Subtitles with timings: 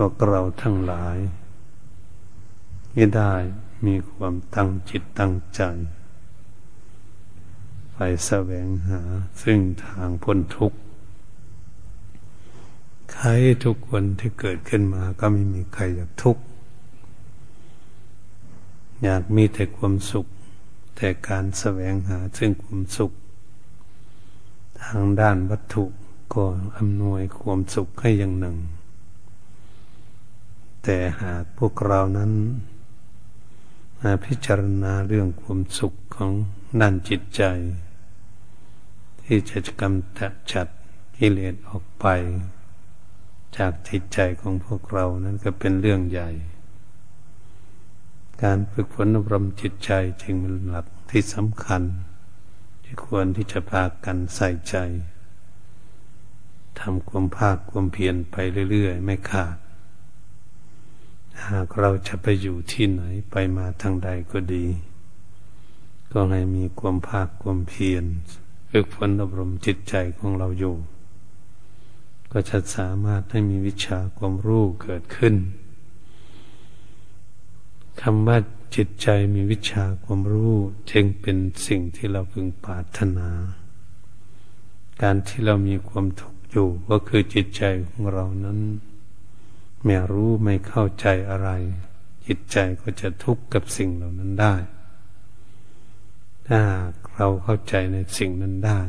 [0.00, 1.16] พวกเราทั้งหลาย
[2.92, 3.34] ไม่ได้
[3.86, 5.62] มีความตั้งจิตตั้งใจ
[7.92, 9.00] ไปแสวงหา
[9.42, 10.78] ซึ่งทางพ้นทุกข์
[13.12, 13.28] ใคร
[13.64, 16.42] ทุกคนที่เกิดขึ้นมาก็ไม่มีใครอยากทุกข์
[19.02, 20.26] อยากมีแต่ความสุข
[20.96, 23.12] แต่การแสวงหาซึ่งความสุข
[24.82, 25.84] ทางด้านวัตถุ
[26.34, 26.44] ก็
[26.76, 28.58] อำนวยความสุขให้อย่างหนึ่ง
[30.82, 32.32] แต่หากพวกเรานั้น
[34.00, 36.30] มาพิจารณาเรื่องความสุขของ
[36.80, 37.42] ด้านจิตใจ
[39.22, 40.20] ที่จะกำ
[40.52, 40.66] จัด
[41.16, 42.06] กิเลสออกไป
[43.56, 46.30] จากจิตใจของพวกเรานั้นก็เป็นเรื่องใหญ่
[48.42, 49.90] การฝึกฝนอบรมจิตใจ
[50.22, 51.82] จึงเป็นหลักที่สำคัญ
[52.82, 54.76] ที่ควรที่จะพากันใส่ใจ
[56.80, 58.36] ทำความภาคความเพียรไป
[58.70, 59.56] เรื่อย ๆ ไม่ขาด
[61.46, 64.66] หากเราจะไปอยู่ที่ไหนไปมาทางใดก็ดี
[66.12, 68.04] ก็ให้มีความภาคความเพียร
[68.70, 70.76] ฝึกฝนอบรมจิตใจของเราอยู่
[72.32, 75.34] ก็จะสามารถให้มีวิชาความรู้เกิดขึ้น
[78.00, 78.38] คำว่า
[78.76, 80.54] จิตใจมีวิชาความรู้
[80.90, 83.30] จึงเป็นสิ่งที่เราพึงปรารถนา
[85.02, 88.58] การที่เรามีความทุกข์อยู่ก็คือจิตใจของเรานั้น
[89.84, 91.50] ไม่รู้ไม่เข้าใจอะไร
[92.26, 94.54] จิตใจก็จะทุกข์กับสิ่งเหล่านั้นได้
[96.48, 96.60] ถ้า
[97.14, 98.80] เราเข้าใจในสิ่งนั้นได้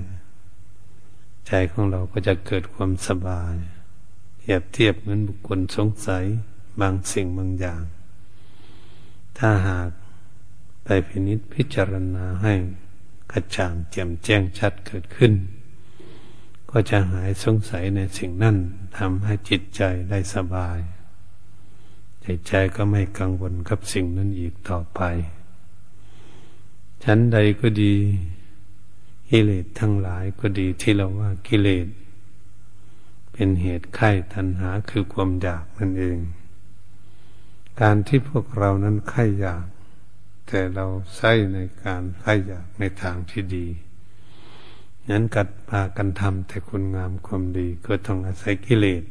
[1.47, 3.55] ใจของเราก็จะเกิดความสบาย
[4.39, 6.25] เทียบเทียบเหมือนบุคคลสงสัย
[6.81, 7.83] บางสิ่งบางอย่าง
[9.37, 9.89] ถ้าหาก
[10.83, 12.53] ไปพินิษพิจารณาให้
[13.31, 15.33] กระจ่างแจ่มแจ้งชัดเกิดขึ้น
[16.69, 18.57] ก็จะหายสงสัยในสิ่งนั้น
[18.97, 20.79] ทำให้จิตใจได้สบาย
[22.25, 25.01] จิตใจก็ไม่กังวลกับสิ่งนั้นอีกต่อไป
[27.03, 27.95] ชั้นใดก็ดี
[29.29, 31.87] กิเลสทั้งหลายก็ดีที่เราว่ากิเลส
[33.33, 36.19] เป็นเหตุไข้ทันหาคือความอยากนั่นเอง
[37.81, 39.65] การที่พวกเรานั้นไข้อยาก
[40.47, 43.67] แต่เราใช้ในการไข้อยากในทางที่ดี
[45.09, 49.03] นั้นกัดพากันทำแต่คุณงามความดี ก็ต้องอาศัยกิเลส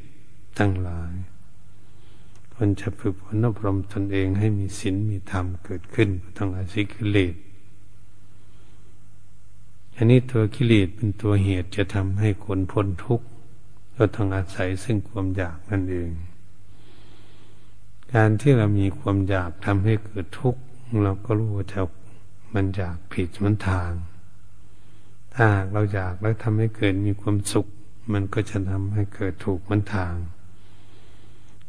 [0.58, 1.12] ทั้งหลาย
[2.54, 7.34] คนจะฝึกฝนอบรมตนเองให้มีศีลมีธรรมเกิดขึ้นก็ต้องอาศัยกิเลส
[9.96, 13.26] อันนี้ตัวกิเลสเป็นตัวเหตุจะทำให้คนพ้นทุกข์
[13.96, 16.10] ก็ต้องอาศัยซึ่งความอยากนั่นเอง
[18.14, 20.60] การที่เรามีความอยากทำให้เกิดทุกข์
[21.02, 21.80] เราก็รู้ว่าจะ
[22.54, 23.90] มันอยากผิดมันทาง
[25.40, 27.66] ถ้าเราอยากแล้วทำให้เกิดมีความสุข
[28.12, 30.14] มันก็จะทำให้เกิดถูกมันทาง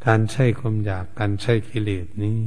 [0.06, 2.40] การใช้ความอยากการใช้กิเลสนี้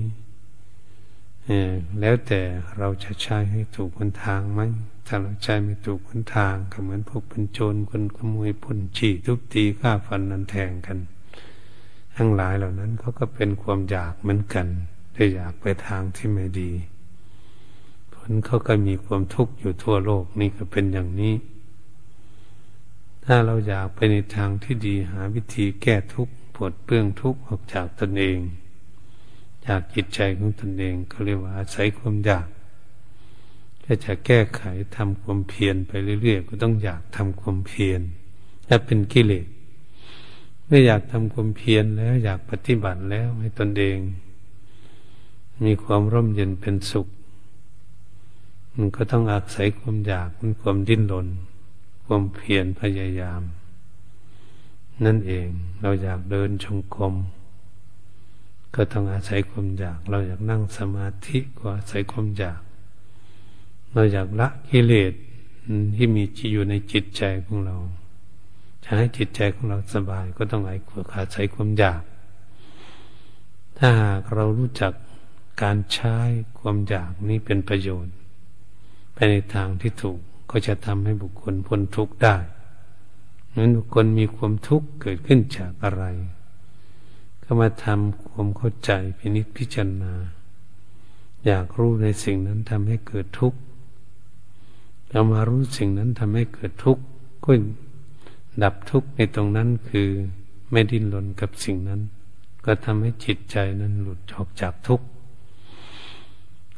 [2.00, 2.42] แล้วแต่
[2.78, 4.62] เราจะใช้ให้ถูกมันทางไหม
[5.08, 10.98] ถ้าเราใช้ไม่ถูกมันทางก็เหมือนพวกเป็นโจรคนขโมยพ่นฉี่ทุกตีฆ่าฟันนันแทงกัน
[12.18, 14.68] ทั้งหลายเหล่านั้นเขาก็เป็นความอยากเหมือนกัน
[15.14, 16.72] แต่อยากไปทางที่ไม่ดี
[18.30, 21.34] ลเขาก็มีความทุกข์อยู่ทั่วโลกนี่ก็เป็นอย่างนี้
[23.26, 28.38] ถ้าเราอยากไปในทางที่ดีหาวิธีแก้ทุกข์ปวดเปื้องทุกข์ออกจากตนเอง
[29.66, 32.48] จากจิตใจของตนเองเขาเรียกว่าอาศัยความอยาก
[33.84, 34.62] ถ้าจะแก้ไข
[34.96, 35.92] ทำความเพียรไป
[36.22, 38.02] เรื่อยๆก็ต้องอยากทำความเพียร
[38.68, 39.48] ถ้าเป็นกิเลส
[40.68, 43.98] ไม่อยากทำความเพียรแล้วอยากปฏิบัติแล้วให้ตนเอง
[45.66, 47.08] มีความร่มเย็นเป็นสุข
[48.78, 51.28] มันก็ต้องอาศัยความอยากมันความดิ้นรน
[52.06, 53.42] ความเพียรพยายาม
[55.06, 55.48] นั่นเอง
[55.82, 57.16] เราอยากเดินชงกรม
[58.76, 62.62] ก็ต้องอาศัยความอยาก เราอยากนั่งสมาธิก็อาศัยความอยาก
[63.94, 65.14] เราอยากละกิเลส
[65.96, 67.78] ที่มีอยู่ในจิตใจของเรา
[68.84, 70.64] จะให้จิตใจของเราสบายก็ต้อง
[71.16, 72.02] อาศัยความอยาก
[73.78, 74.94] ถ้าหากเรารู้จัก
[75.62, 76.16] การใช้
[76.60, 78.14] ความอยากนี้เป็นประโยชน์
[79.14, 80.20] ไปในทางที่ถูก
[80.52, 82.38] ก็จะทำให้บุคคลพ้นทุกข์ได้
[83.50, 86.04] เหมือนบุคคลมีความทุกข์เกิดขึ้นจากอะไร
[87.44, 90.14] ก็มาทำความเข้าใจพินิจพิจารณา
[91.46, 93.60] อยากรู้ในสิ่งนั้นทำให้เกิดทุกข์
[95.10, 97.04] เรามารู้สิ่งนั้นทำให้เกิดทุกข์
[97.44, 97.52] ก็
[98.64, 100.10] ดับทุกข์ในตรงนั้นคือ
[100.72, 102.02] ไม่ดิ้นรนกับสิ่งนั้น
[102.66, 105.06] ก็ทำให้จิตใจนั้นหลุดออกจากทุกข์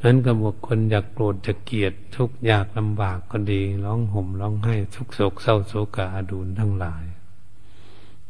[0.02, 7.06] นั้นกับบุคคลอยากโกรธจะเกลียดทุกข์อยากลำบากก็ดี ร้องห่มร้องไห้ทุกโศกเศร้าโศกอดูลทั้งหลาย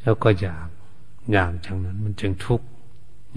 [0.02, 0.68] แล้วก็อยาก
[1.32, 2.68] อยากจากนั้นมันจึงทุกข์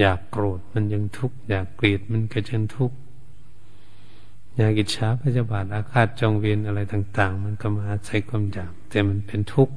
[0.01, 2.97] อยากโกรธมันยังทุกข์อยากเกลียดมันก็จึงทุกข์
[4.57, 9.75] อยากอิจฉาพยาบาทอาฆาตจองเวรอะไรต่าง ๆ มันก็มาอาศัยความอยาก แต่มันเป็นทุกข์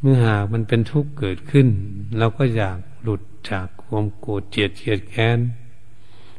[0.00, 1.68] เมื่อหากมันเป็นทุกข์เกิดขึ้น
[2.18, 5.38] เราก็อยากหลุดจากความโกรธเจียดเจียดแค้น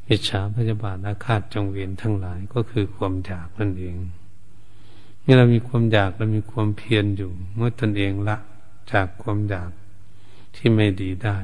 [0.10, 3.96] อิจฉาพยาบาทอาฆาตจองเวรทั้งหลายก็คือความอยากนั่นเอง
[5.22, 8.38] เมื่อเรามีความอยากเรามีความเพียรอยู่ เมื่อตนเองละ
[8.92, 9.72] จากความอยาก
[10.56, 11.38] ที่ไม่ดีได้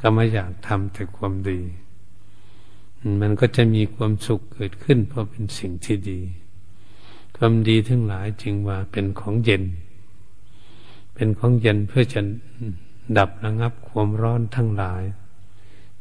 [0.00, 1.60] ก็ไม่อยากทำแต่ความดี
[3.20, 6.20] มันก็จะมีความสุขเกิดขึ้น เพราะเป็นสิ่งที่ดี
[7.36, 9.64] ความดีทั้งหลายจึงว่าเป็นของเย็น
[11.14, 12.20] เป็นของเย็นเพื่อจะ
[13.18, 15.02] ดับระงับความร้อนทั้งหลาย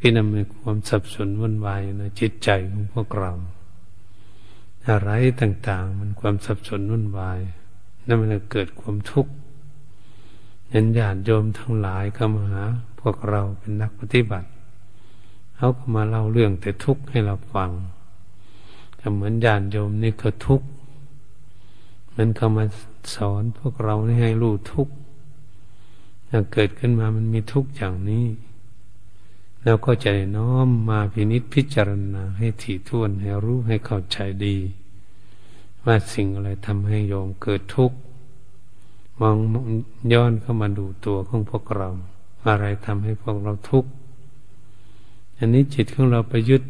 [0.03, 3.33] ที่นำให้ความสับสนวุ่นวายในจิตใจของพวกเรา
[4.89, 5.11] อะไร
[5.41, 7.39] ต่างๆ มันความสับสนวุ่นวาย
[8.05, 9.31] นั่นมันเกิดความทุกข์
[10.71, 12.63] เห็นญาติโยมทั้งหลายเข้ามาหา
[12.99, 14.49] พวกเราเป็นนักปฏิบัติ
[15.55, 17.71] เขาก็มาเล่าเรื่องแต่ทุกข์ให้เราฟัง
[18.99, 20.67] ก็เหมือนญาติโยมนี่ก็ทุกข์
[22.15, 22.65] มันเขามา
[23.15, 24.93] สอนพวกเราให้รู้ทุกข์
[26.53, 28.25] เกิดขึ้นมามันมีทุกข์อย่างนี้
[29.63, 34.57] แล้วก็จะน้อมมาพินิษพิจารณาให้ถี่ถ้วนให้รู้ให้เข้าใจดี
[35.85, 37.97] ว่าสิ่งอะไรทำให้โยมเกิดทุกข์
[39.19, 39.37] มอง
[40.13, 41.89] ย้อนเข้ามาดูตัวของพวกเรา
[42.47, 43.89] อะไรทำให้พวกเราทุกข์
[45.37, 46.63] อันนี้จิตของเราไปยึด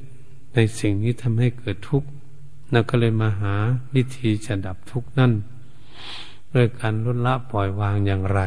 [0.54, 2.08] ในสิ่งนี้ทำให้เกิดทุกข์
[2.72, 3.56] เราก็เลยมาหา
[3.96, 5.32] วิธีจะดับทุกข์นั่น
[6.54, 8.42] ด้วยการลดละปล่อยวางอย่างไร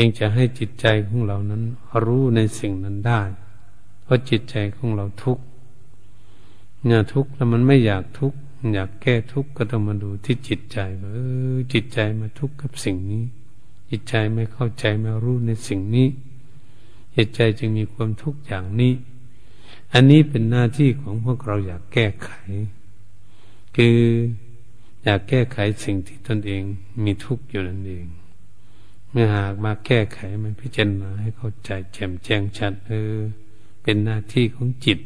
[0.00, 1.62] ยังจะให้จิตใจของเรานั้น
[2.04, 3.22] รู้ในสิ่งนั้นได้
[4.02, 5.44] เพราะจิตใจของเราทุกข์
[6.84, 8.38] เนี่ยทุกข์แล้วมันไม่อยากทุกข์
[8.74, 11.18] อยากแก้ทุกข์ก็ต้องมาดูที่จิตใจว่าอ
[11.54, 13.24] อจิตใจมาทุกข์กับสิ่งนี้
[13.90, 16.08] จิตใจไม่เข้าใจไม่รู้ในสิ่งนี้
[17.16, 18.92] จิตใจจึงมีความทุกข์อย่างนี้
[19.92, 22.30] อันนี้เป็นหน้าที่ของพวกเราอยากแก้ไข
[23.76, 23.98] คือ
[25.04, 26.62] อยากแก้ไขสิ่งที่ตนเอง
[27.04, 28.06] มีทุกข์อยู่นั่นเอง
[29.10, 33.16] เมื่อหากมาแก้ไขมันพิจารณาให้เข้าใจแจ่มแจ้งชัดเออ
[33.82, 34.98] เป็นหน้าที่ของจิต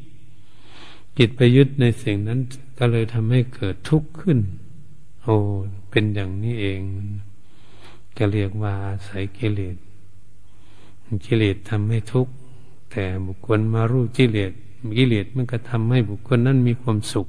[1.18, 2.40] จิตไปยึดในสิ่งนั้น
[2.78, 4.38] ก็เลยทำให้เกิดทุกข์ขึ้น
[5.22, 5.36] โอ้
[5.90, 6.80] เป็นอย่างนี้เอง
[8.16, 9.76] จะเรียกว่าอาศัยกิเลส
[11.24, 12.32] กิเลสทำให้ทุกข์
[12.90, 14.52] แต่บุคคลมารู้กิเลส
[14.98, 17.26] กิเลสมันก็ทำให้บุคคลนั้นมีความสุข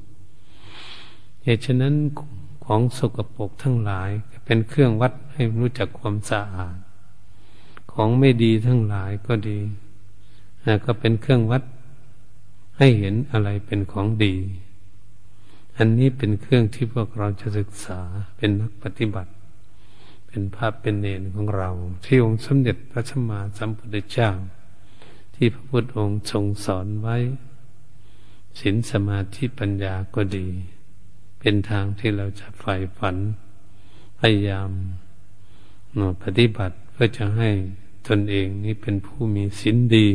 [1.44, 1.96] เหตุฉะนั้น
[2.66, 4.10] ของสกปรกทั้งหลาย
[4.46, 6.78] เป็นเครื่องวัดให้รู้จักความสะอาด
[7.92, 9.60] ของไม่ดีทั้งหลายก็ดี
[10.66, 11.64] นะก็เป็นเครื่องวัด
[12.78, 14.36] ให้เห็นอะไรเป็นของดี
[15.78, 18.00] อันนี้เป็นเครื่องที่พวกเราจะศึกษา
[18.38, 19.32] เป็นนักปฏิบัติ
[20.28, 21.70] เป็นภาพเป็นเนรของเรา
[22.06, 24.32] ที่องค์สมเด็จพระสัมมาสัมพุทธเจ้า
[25.36, 27.18] ที่พระพุทธองค์ทรงสอนไว้
[28.60, 30.48] ศีลสมาธิปัญญาก็ดี
[31.40, 33.16] เป็นทางที่เราจะใฝ่ฝัน
[34.20, 34.70] พยายาม
[36.24, 37.50] ปฏิบัติเพื่อจะให้
[38.08, 40.08] ตนเองนี้เป็นผู้มีศีลดี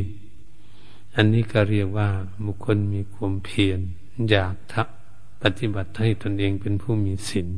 [1.14, 2.08] อันนี้ก็เรียกว่า
[2.44, 3.80] บุคคลมีความเพียร
[4.30, 4.88] อยากทัก
[5.42, 7.48] ปฏิบัติให้ตนเองเป็นผู้มีศีล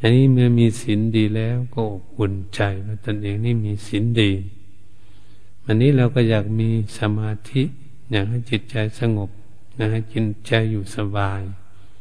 [0.00, 4.30] อันนี้เมื่อมีศีลดีแล้วก็อบอุ่นใจว่าตนเองนี่มีศีลดี
[5.66, 7.62] อันนี้เราก็อยากมีสมาธิ
[8.10, 9.30] อยากให้จิตใจสงบ
[9.76, 11.42] อยากให้จิตใจอยู่สบาย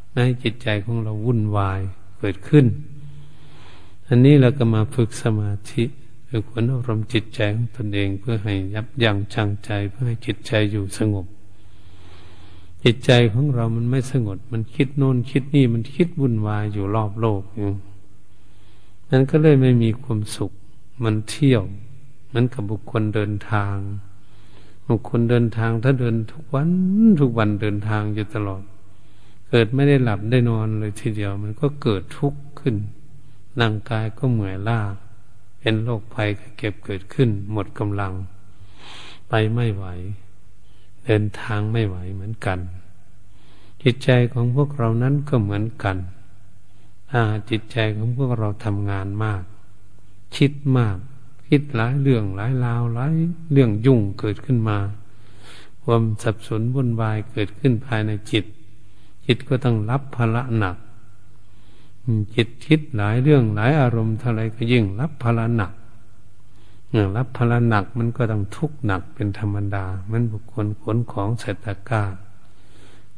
[0.09, 1.81] ไม่ให้จิตใจของเราวุ่นวาย
[2.19, 2.65] เกิดขึ้น
[4.09, 5.83] อันนี้เราก็มาฝึกสมาธิ
[6.29, 11.25] ฝึกฝนอารมณ์จิตใจของตนเองเพื่อให้ยับยั้งชั่งใจเพื่อให้จิตใจอยู่สงบ
[12.83, 17.71] จิตใจของเรามันไม่สงบมันคิดโน่นคิดนี่มันคิดวุ่นวายอยู่รอบโลกอยู่
[19.09, 20.51] นั้นก็เลยไม่มีความสุข
[21.03, 21.63] มันเที่ยว
[22.33, 23.75] มันกับบุคคลเดินทาง
[24.89, 26.69] บุคคลเดินทางถ้าเดินทุกวัน
[27.19, 28.61] ทุกวันเดินทางอยู่ตลอด
[29.49, 32.75] เกิดไม่ได้หลับได้นอนเลยทีเดียว มันก็เกิดทุกข์ขึ้น
[33.61, 34.79] ร่างกายก็เหมื่อยล้า
[35.59, 38.13] เป็นโรคภัยเก็บเกิดขึ้น หมดกำลัง
[39.29, 39.85] ไปไม่ไหว
[41.05, 42.59] เดินทางไม่ไหวเหมือนกัน
[43.83, 45.97] จิตใจของพวกเรานั้นก็เหมือนกัน
[47.11, 49.43] ถ้าจิตใจของพวกเราทำงานมาก
[50.35, 50.97] คิดมาก
[51.47, 53.13] คิดหลายเรื่องหลายราวหลาย
[53.51, 54.77] เรื่องยุ่งเกิดขึ้นมา
[55.83, 58.45] ความสับสนวุ่นวายเกิดขึ้นภายในจิต
[59.25, 60.75] จิตก็ต้องรับภาระหนัก
[62.35, 65.73] จิตคิดหลายเรื่องหลายอารมณ์เท่าไรก็ยิ่งรับภาระหนัก
[67.17, 72.03] รับภาระหนักมันก็ต้องทุกข์หนักเป็นธรรมดา มันบุคคลขนของใส่ตะกร้า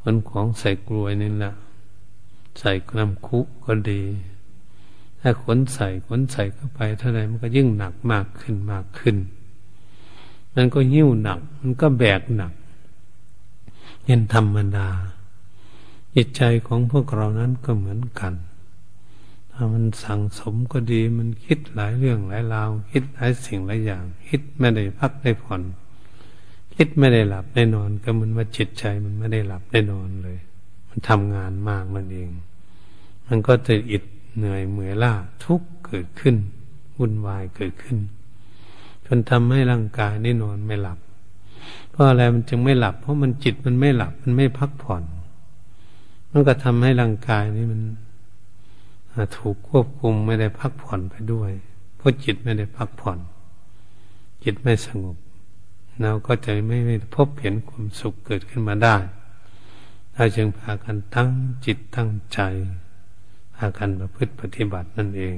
[0.01, 1.53] ขนของใส่กลวยนี่แหละ
[2.60, 4.01] ใส่น้ำคุก็ดี
[5.22, 9.15] ถ้าขนใส่ขนใส่เข้าไปเท่าไรมันก็ยิ่งหนักมากขึ้นมากขึ้น
[10.55, 12.53] มันก็หิ้วหนัก มันก็แบกหนัก
[14.05, 14.88] เห็นธรรมดา
[16.15, 18.34] จิตใจของพวกเรานั้นก็เหมือนกัน
[19.74, 25.62] มันสั่งสมก็ดีมันคิดหลายเรื่องหลายราว คิดหลายสิ่งหลายอย่าง คิดไม่ได้พักได้ผ่อน
[26.75, 30.38] คิดไม่ได้หลับได้นอน ก็มันว่าจิตใจมันไม่ได้หลับได้นอนเลย
[30.89, 32.30] มันทำงานมากนั่นเอง
[33.28, 34.04] มันก็จะอิด
[34.38, 35.13] เหนื่อยเมื่อยล้า
[35.44, 36.36] ทุกข์เกิดขึ้น
[36.98, 37.98] วุ่นวายเกิดขึ้น
[39.06, 41.00] จนทำให้ร่างกายนี่นอนไม่หลับ
[41.89, 45.04] เพราะอะไรมันจึงไม่หลับ เพราะมันจิตมันไม่หลับ มันไม่พักผ่อน
[46.32, 47.82] มันก็ทำให้ร่างกายนี่มัน
[49.38, 51.51] ถูกควบคุมไม่ได้พักผ่อนไปด้วย
[51.97, 53.19] เพราะจิตไม่ได้พักผ่อน
[54.43, 55.17] จิตไม่สงบ
[56.01, 58.97] เราก็จะไม่ไม่พบเห็นความสุขเกิดขึ้นมาได้
[60.13, 61.29] เราจึงพากันตั้ง
[61.65, 62.39] จิตตั้งใจ
[63.55, 65.38] พากันประพฤติปฏิบัตินั่นเอง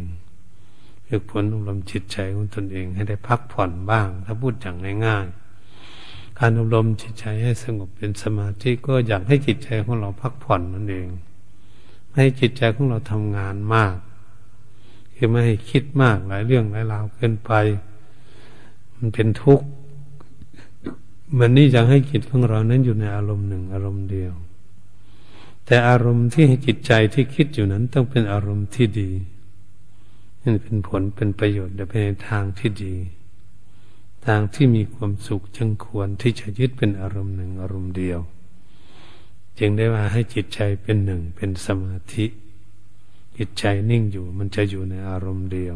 [1.07, 11.07] ฝึกฝนอบรมจิตใจของตนเองให้ได้พักผ่อนบ้าง ถ้าพูดอย่างง่ายๆการอบรมจิตใจให้สงบเป็นสมาธิก็อยากให้จิตใจของเราพักผ่อนนั่นเอง
[12.15, 13.95] ให้จิตใจของเราทำงานมาก
[15.15, 17.51] คือไม่ให้คิดมากหลายเรื่องหลายราวเกินไป
[18.95, 19.65] มันเป็นทุกข์
[21.37, 24.33] มันนี่อยากให้จิตของเรานั้นอยู่ในอารมณ์หนึ่งอารมณ์เดียว
[25.65, 29.11] แต่อารมณ์ที่จิตใจที่คิดอยู่นั้นต้องเป็นอารมณ์ที่ดี
[30.43, 32.95] นั่นเป็นผลเป็นประโยชน์และเป็นทางที่ดี
[34.27, 38.19] ทางที่มีความสุขจึงควรที่จะยึดเป็นอารมณ์หนึ่งอารมณ์เดียว
[39.59, 42.25] จึงได้ว่าให้จิตใจเป็นหนึ่งเป็นสมาธิ
[43.37, 45.75] จิตใจนิ่งอยู่มันจะอยู่ในอารมณ์เดียว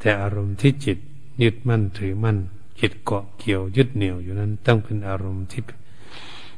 [0.00, 0.98] แต่อารมณ์ที่จิต
[1.42, 2.38] ยึดมั่นถือมั่น
[2.80, 5.62] จิตเกาะเกี่ยวยึดเหนี่ยวอยู่นั้นต้องเป็นอารมณ์ที่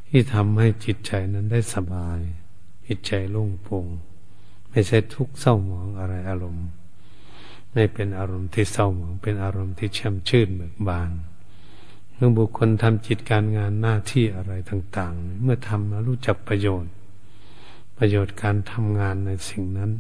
[0.09, 2.21] ที่ทำให้จิตใจนั้นได้สบาย
[2.87, 3.87] จิตใจโล่งโปร่ง
[4.71, 6.67] ไม่ใช่ทุกข์เศร้าหมองอะไรอารมณ์
[7.73, 11.11] ไม่เป็นอารมณ์ที่เศร้าหมองเป็นอารมณ์ที่แช่มชื่นเบิกบาน
[12.17, 16.93] เมื่อบุคคลทำจิตการงานหน้าที่อะไรต่าง ๆ เมื่อทำแล้วรู้จักประโยชน์
[17.99, 19.91] ประโยชน์การทำงานในสิ่งนั้น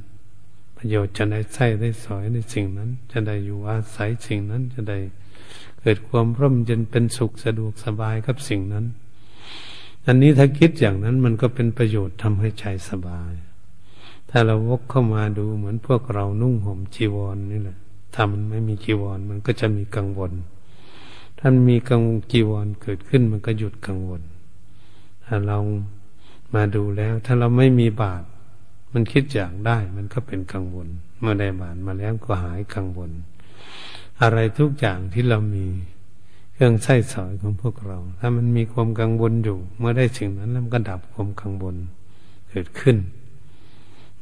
[0.77, 4.99] ประโยชน์จะได้ใช้ได้สอยในสิ่งนั้น จะได้อยู่อาศัยสิ่งนั้นจะได้
[5.81, 8.85] เกิดความร่มเย็นเป็นสุขสะดวกสบายกับสิ่งนั้น
[10.07, 13.33] อันนี้ถ้าคิดอย่างนั้นมันก็เป็นประโยชน์ทำให้ใจสบาย
[14.31, 17.79] ถ้าเราวกเข้ามาดูเหมือนพวกเรานุ่งห่มจีวรนนี่แหละ
[18.15, 20.33] ถ้ามันไม่มีจีวรมันก็จะมีกังวล
[21.49, 24.23] ท่านมีกังวจีวรเกิดขึ้นมันก็หยุดกังวล
[25.25, 25.59] ถ้าเรา
[26.55, 28.23] มาดูแล้ว ถ้าเราไม่มีบาต
[28.93, 30.89] มันคิดอยากได้ มันก็เป็นกังวล
[31.19, 33.11] เมื่อได้บาตมาแล้วก็หายกังวล
[34.23, 35.67] อะไรทุกอย่างที่เรามี
[36.55, 41.77] เครื่องใส้สอยของพวกเรา ถ้ามันมีความกังวลอยู่ เมื่อได้สิ่งนั้นแล้วมันก็ดับความกังวล
[42.51, 42.97] เกิดขึ้น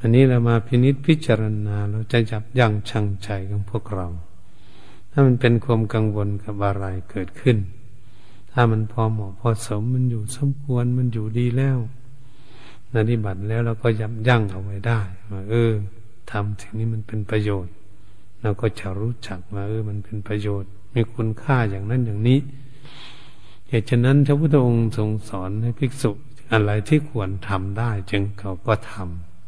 [0.00, 4.08] อันนี้เรามาพินิษพิจารณาเราจะจับยั้งชั่งใจของพวกเรา
[5.16, 7.56] ถ้ามันเป็นความกังวลกับอะไรเกิดขึ้น
[8.52, 11.78] ถ้ามันพอเหมาะพอสมมันอยู่สมควรมันอยู่ดีแล้ว
[12.94, 15.72] ปฏิบัติแล้วเราก็ยับยั้งเอาไว้ได้ว่าเออ
[16.30, 17.74] ทำสิ่งนี้มันเป็นประโยชน์
[18.42, 22.38] เราก็จะรู้จักว่าเออมันเป็นประโยชน์ มีคุณค่าอย่างนั้นอย่างนี้
[23.68, 26.10] เหตุฉะนั้นพระพุทธองค์ทรงสอนให้ภิกษุ
[26.52, 28.94] อะไรที่ควรทำได้จึงเขาก็ท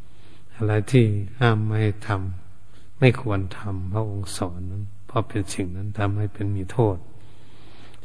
[0.02, 1.04] ำอะไรที่
[1.40, 4.84] ห้ามไม่ทำไม่ควรทำพระองค์สอนนั้น
[5.16, 6.96] ราะเป็นสิ่งนั้นทำให้เป็นมีโทษ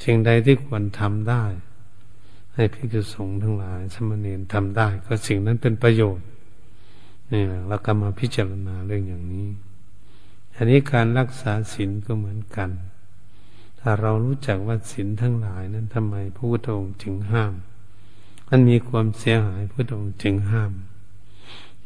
[0.03, 1.43] สิ่งใดที่ควรทำได้
[2.53, 6.27] ให้ภิกษุสงทั้งหลายสมณีทำได้ ก็สิ่งนั้นเป็นประโยชน์
[7.31, 9.47] นี่แหละเราก็มาพิจารณาเรื่องอย่างนี้
[10.55, 12.69] อันนี้การรักษาศีลก็เหมือนกัน
[13.79, 17.53] ถ้าเรารู้จักว่าศีลทั้งหลายนั้นทำไมพระพุทธองค์จึงห้าม
[18.49, 20.71] มันมีความเสียหายพระพุทธองค์จึงห้าม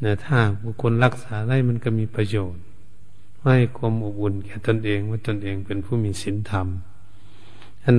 [0.03, 2.63] นะถ้าบุคคลรักษาได้มันก็มีประโยชน์
[3.53, 6.67] ให้ความอบอุ่นแก่ตนเองว่าตนเองเป็นผู้มีศีลธรรม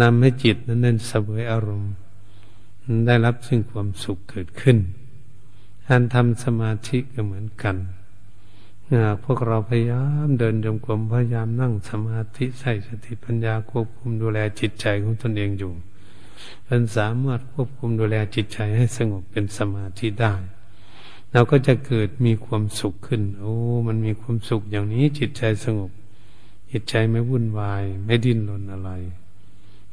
[0.02, 1.92] นำให้จิตนั้นนั้นสบวยอารมณ์
[3.06, 4.78] ได้รับซึ่งความสุขเกิดขึ้น
[5.88, 7.76] การทำสมาธิก็เหมือนกัน
[9.24, 15.72] พวกเราพยายามเดินจงกรมพยายามนั่งสมาธิใส่สติปัญญาควบคุมดูแลจิตใจของตนเองอยู่
[16.68, 20.34] มันสามารถควบคุมดูแลจิตใจให้สงบเป็นสมาธิได้
[21.32, 23.54] เราก็จะเกิดมีความสุขขึ้น โอ้
[23.86, 25.90] มันมีความสุขอย่างนี้ จิตใจสงบ
[26.70, 28.90] จิตใจไม่วุ่นวาย ไม่ดิ้นรนอะไร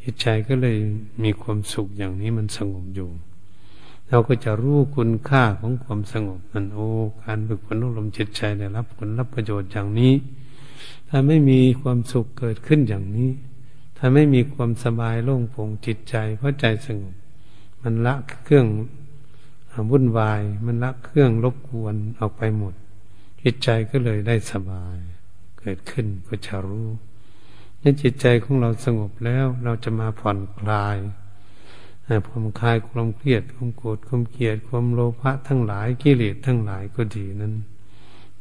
[0.02, 0.78] จิตใจก็เลย
[1.24, 3.10] มีความสุขอย่างนี้มันสงบอยู่
[4.10, 6.88] เราก็จะรู้คุณค่าของความสงบนั่นโอ้
[7.24, 10.14] การฝึกฝนอบรมจิตใจได้รับผลรับประโยชน์อย่างนี้
[11.10, 13.30] ถ้าไม่มีความสุขเกิดขึ้นอย่างนี้
[13.98, 17.14] ถ้าไม่มีความสบายโล่งโปร่งจิตใจเพราะใจสงบ
[17.82, 18.68] มันละเครื่อง
[19.90, 22.74] วุ่นวายมันละเครื่องรบกวนออกไปหมด
[23.42, 24.98] จิตใจก็เลยได้สบาย
[25.60, 26.88] เกิดขึ้นก็จะรู้
[27.80, 30.98] เมื่จิตใจของเราสงบแล้วเราจะมาผ่อนคลาย
[32.28, 37.54] ผ่อนคลายความเครียดความโกรธความเกลียดความโลภะทั้งหลายกิเลสทั้งหลายก็ดีนั้น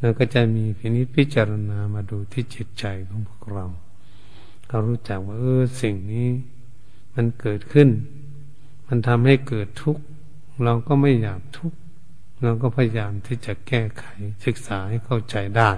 [0.00, 3.66] เราก็จะมีพินิจพิจารณามาดูที่จิตใจของพวกเรา
[4.68, 6.28] เรารู้จักว่าเออสิ่งนี้
[7.14, 7.88] มันเกิดขึ้น
[8.86, 10.02] มันทำให้เกิดทุกข์
[10.64, 11.78] เราก็ไม่อยากทุกข์
[12.42, 14.04] เราก็พยายามที่จะแก้ไข
[14.44, 15.71] ศึกษาให้เข้าใจได้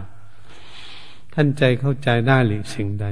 [1.32, 3.06] ท่านใจเข้าใจได้หรือสิ่งใด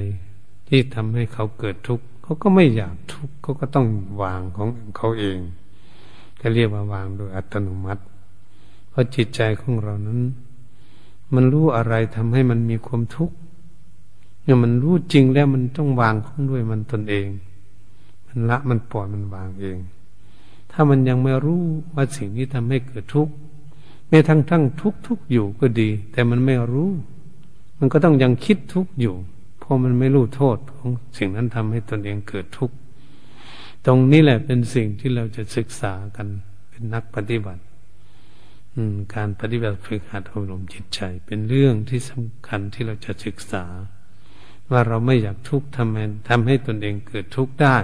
[0.69, 3.87] ที่ทำให้เขาเกิดทุกข์เขาก็ไม่อยากทุกข์เขาก็ต้อง
[4.23, 5.39] วางของเขาเอง
[6.41, 8.03] ก็เรียกว่าวางโดยอัตโนมัติ
[8.91, 10.21] เพราะจิตใจของเรานั้น
[11.35, 13.35] มันรู้อะไรทำให้มันมีความทุกข์
[14.45, 17.29] เนี่ยมันรู้จริงแล้วมันต้องวางของด้วยมันตนเอง
[18.27, 19.79] มันละมันปล่อยมันวางเอง
[20.73, 21.63] ถ้ามันยังไม่รู้
[21.95, 23.33] ว่าสิ่งนี้ทำให้เกิดทุกข์
[24.09, 26.91] แม้ทั้งทั้งทุกทุกอยู่ก็ดี แต่มันไม่รู้
[27.79, 29.15] มันก็ต้องยังคิดทุกข์อยู่
[29.59, 32.75] เพราะมันไม่รู้โทษของสิ่งนั้นทำให้ตนเองเกิดทุกข์
[33.87, 36.29] ตรงนี้แหละเป็นสิ่งที่เราจะศึกษากัน
[36.69, 37.63] เป็นนักปฏิบัติ
[39.15, 43.65] การปฏิบัติฝึกหัดอบรมจิตใจ เป็นเรื่องที่สำคัญที่เราจะศึกษา
[44.71, 47.77] ว่าเราไม่อยากทุกข์ทำให้ทำให้ตนเองเกิดทุกข์ได้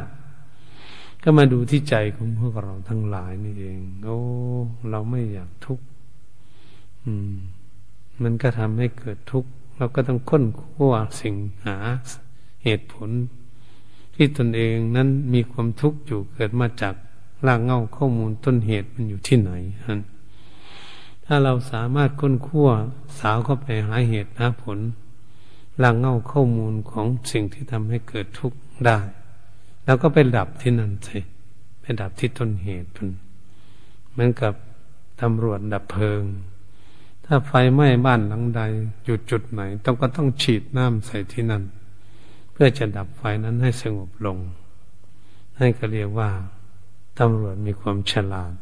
[1.22, 4.18] ก็มาดูที่ใจของพวกเราทั้งหลายนี่เอง โอ้
[4.90, 5.84] เราไม่อยากทุกข์
[8.22, 11.34] มันก็ทำให้เกิดทุกข์ เราก็ต้องค้นคว้าสิ่ง
[11.66, 11.76] หา
[12.64, 13.10] เหตุผล
[14.14, 16.94] ที่ตนเองนั้นมีความทุกข์อยู่เกิดมาจาก
[17.46, 19.52] รากเงาข้อมูลต้นเหตุมันอยู่ที่ไหน
[19.86, 19.98] ฮะ
[21.24, 22.72] ถ้าเราสามารถค้นคว้า
[23.18, 24.78] สาวเข้าไปหาเหตุหาผล
[25.82, 28.98] รากเงาข้อมูลของสิ่งที่ทำให้เกิดทุกข์ได้
[29.88, 31.18] แล้วก็ไปดับที่นั่นสิ
[31.80, 33.08] ไปดับที่ต้นเหตุมัน
[34.10, 34.54] เหมือนกับ
[35.20, 36.22] ตำรวจดับเพลิง
[37.24, 38.60] ถ้าไฟไหม้บ้านหลังใด
[39.04, 41.62] อยู่จุดไหน ต้องก็ต้องฉีดน้ำใส่ที่นั่น
[42.52, 44.38] เพื่อจะดับไฟนั้นให้สงบลง
[45.56, 46.30] ให้ก็เรียกว่า
[47.18, 48.52] ตำรวจมีความฉลาด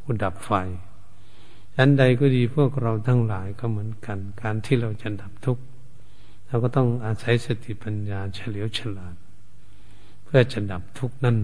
[0.00, 0.50] ผู้ดับไฟ
[1.76, 5.62] อันใดก็ดีพวกเราทั้งหลายก็เหมือนกัน การที่เราจะดับทุกข์
[6.46, 9.16] เราก็ต้องอาศัยสติปัญญาเฉลียวฉลาด
[10.30, 11.36] พื่อจะดับทุกข์นั่น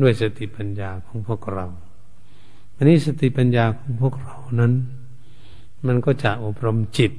[0.00, 1.66] ด้วยสติปัญญาของพวกเรา
[2.76, 4.72] อันนี้สติปัญญาของพวกเรานั้น
[5.86, 7.12] มันก็จะอบรมจิต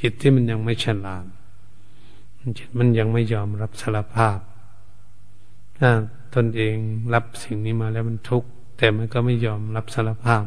[0.00, 1.24] จิตที่มันยังไม่ฉลาด
[2.58, 4.38] จิตมันยังไม่ยอมรับสารภาพ
[5.78, 5.90] ถ้า
[6.34, 6.76] ตนเอง
[7.14, 10.44] รับสิ่งนี้มาแล้วมันทุกข์แต่มันก็ไม่ยอมรับสารภาพ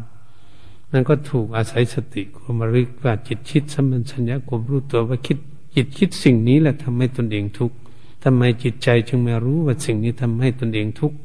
[0.91, 5.37] มันก็ถูกอาศัยสติความริกว่าจิตคิดสัมผัสัญญาความรู้ตัวว่าคิด
[5.75, 7.77] จิตคิดสิ่งนี้แหละทำให้ตนเองทุกข์
[8.23, 11.17] ทำไมจิตใจจึงไม่รู้ว่าสิ่งนี้ทำให้ตนเองทุกข์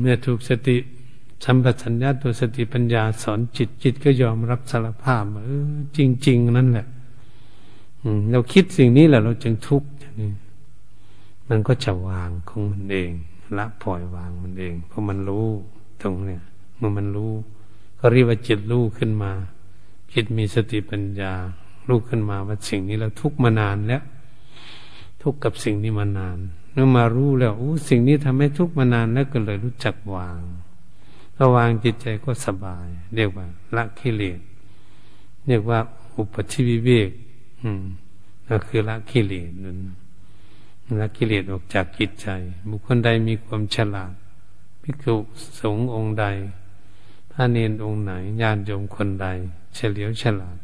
[0.00, 0.76] เมื่อถูกสติ
[1.44, 6.86] สัมปชัญญะตัวสติปัญญาสอนจิตจิตก็ยอมรับสารภาพเออจริง ๆ นั่นแหละ
[8.30, 10.30] เราคิดสิ่งนี้แหละเราจึงทุกข์อย่างนี้
[11.48, 13.10] มันก็จะวางของมันเอง
[13.56, 15.46] ละปล่อยวางมันเอง เพราะมันรู้
[16.02, 16.42] ตรงเนี้ย
[16.76, 17.32] เมื่อมันรู้
[17.98, 19.32] ก็เรียกว่าจิตรู้ขึ้นมา
[20.12, 21.32] จิตมีสติปัญญา
[21.88, 24.02] รู้ขึ้นมาว่าสิ่งนี้เราทุกข์มานานแล้ว
[25.22, 26.38] ทุกข์กับสิ่งนี้มานาน
[26.72, 30.40] เมื่อมารู้แล้วโอ้สิ่งนี้ทำให้ทุกข์มานานแล้วก็เลยรู้จักวาง
[31.34, 34.40] ถ้าวางจิตใจก็สบาย เรียกว่า ละกิเลส
[35.46, 35.78] เรียกว่า
[36.16, 37.10] อุปธิวิเวก
[37.62, 37.84] อืม
[38.46, 39.78] นั่นคือละกิเลสนั่น
[41.00, 42.28] ละกิเลสออกจากจิตใจ
[42.68, 44.12] บุคคลใดมีความฉลาด
[44.82, 45.16] ภิกษุ
[45.60, 46.24] สงฆ์องค์ใด
[47.30, 49.26] พระเนนองค์ไหนญาติโยมคนใด
[49.74, 50.58] เฉลียวฉลาด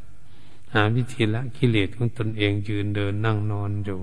[0.73, 4.01] หาวิธีละกิเลสของตนเองยืนเดินนั่งนอนอยู่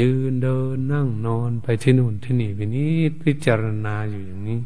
[0.00, 4.60] ยืนเดินนั่งนอนไปที่นู่นที่นี่ไปนี้พิจารณาอยู่อย่างนี้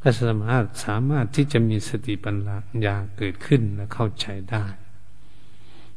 [0.00, 2.36] ก็สามารถสามารถที่จะมีสติปัญ
[2.84, 4.64] ญาเกิดขึ้นและเข้าใจได้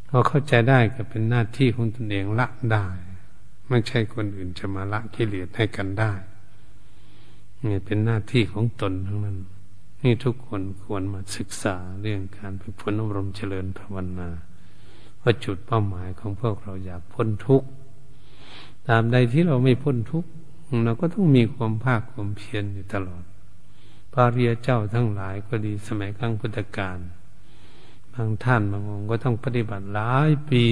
[0.08, 2.88] พอเข้าใจได้ก็เป็นหน้าที่ของตนเองละได้
[3.70, 6.14] ไม่ใช่คนอื่นจะมาละกิเลสให้กันได้
[7.66, 9.38] นี่เป็นหน้าที่ของตนทั้งนั้น
[10.04, 14.30] นี่ทุกคนควรมาศึกษาเรื่องการฝึกฝนอบรมเจริญภาวนา
[15.22, 17.68] ว่าจุดเป้าหมายของพวกเราอยากพ้นทุกข์
[18.88, 20.30] ตามใดที่เราไม่พ้นทุกข์
[20.86, 23.24] เราก็ต้องมีความภาคความเพียรอยู่ตลอด
[24.14, 26.98] พระเรียเจ้าทั้งหลายก็ดีสมัยครั้งพุทธกาล
[28.14, 30.64] บางท่านบางองค์ก็ต้องปฏิบัติหลายปี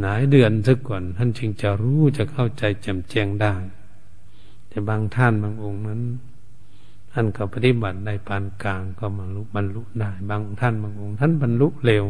[0.00, 3.54] หลายเดือนซะก่อน ท่านจึงจะรู้จะเข้าใจแจ่มแจ้งได้
[4.68, 6.02] แต่บางท่านบางองค์นั้น
[7.12, 12.04] ท่านก็ปฏิบัติได้ปานกลางก็มาลุบรรลุได้ บางท่านบางองค์ ท่านบรรลุเร็ว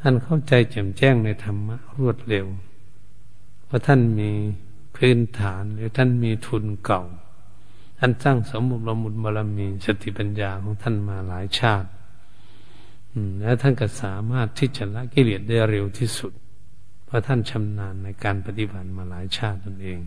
[0.00, 2.46] ท่านเข้าใจแจ่มแจ้งในธรรมะรวดเร็ว
[3.70, 4.30] เพราะท่านมี
[4.96, 7.02] พื้นฐานหรือท่านมีทุนเก่า
[7.98, 11.88] ท่านสร้างสมบุรมุนบารมีสติปัญญาของท่านมาหลายชาติ
[13.40, 16.32] แล้วท่านก็สามารถที่จะละกิเลสได้เร็วที่สุด
[17.04, 19.98] เพราะท่านชำนาญในการปฏิบัติมาหลายชาติตนเอง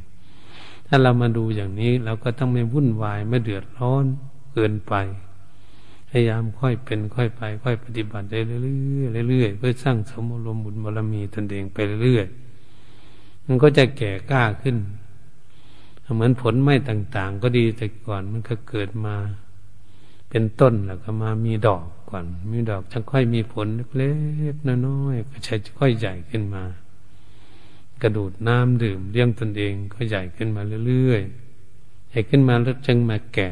[0.88, 4.06] ถ้าเรามาดูอย่างนี้เราก็ต้องไม่วุ่นวายไม่เดือดร้อน
[4.54, 4.93] เกินไป
[6.10, 8.60] พยายามค่อยเป็นค่อยไป ค่อยปฏิบัติได้เรื่
[9.21, 12.53] อยๆเรื่อยๆเพื่อสร้างสมรมบุญบารมีตนเองไปเรื่อยๆ
[13.45, 14.77] มันก็จะแก่กล้าขึ้น
[16.13, 19.15] เหมือนผลไม้ต่าง ๆ ก็ดีแต่ก่อนมันก็เกิดมา
[20.29, 24.12] เป็นต้นแล้วก็มามีดอกก่อน มีดอกจะค่อยมีผลเล็
[24.53, 26.63] กๆน้อยๆก็ใช้ค่อยใหญ่ขึ้นมา
[28.01, 33.49] กระดูดน้ำดื่มเลี้ยงตนเองก็ใหญ่ขึ้นมาเรื่อยๆใหญ่ขึ้นมาแล้วจึงมาแก่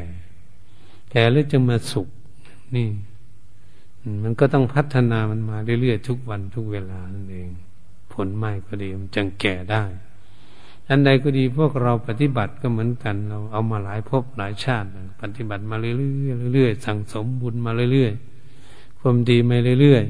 [1.10, 2.08] แก่แล้วจึงมาสุก
[2.76, 2.88] นี่
[4.22, 7.48] มันก็ต้องพัฒนามันมาเรื่อยๆทุกวันทุกเวลานั่นเอง
[8.12, 9.84] ผลไม้ก็ดีมันจึงแก่ได้
[10.88, 14.88] อันใดก็ดีพวกเราปฏิบัติก็เหมือนกัน เราเอามาหลายภพหลายชาติ
[15.20, 15.94] ปฏิบัติมาเรื่อ
[16.48, 20.04] ยๆเรื่อยๆสั่งสมบุญมาเรื่อยๆความดีมาเรื่อย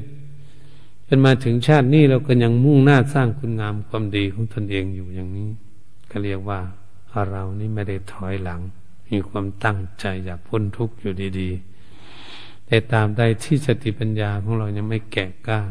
[0.51, 5.49] ๆจนมาถึงชาตินี้เราก็ยังมุ่งหน้าสร้างคุณงามความดีของตนเองอยู่อย่างนี้
[6.11, 6.59] ก็เรียกว่า
[7.31, 8.61] เรานี่ไม่ได้ถอยหลัง
[9.09, 15.61] มีความตั้งใจอยากพ้นทุกข์อยู่ดีๆแต่ตามใดที่สติปัญญาของเรายังไม่แก่กล้า